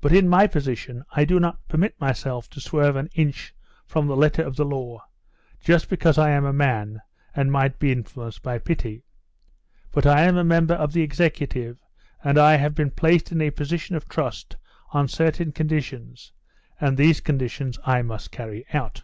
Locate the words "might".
7.50-7.80